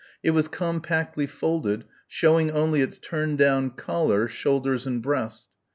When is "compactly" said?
0.47-1.27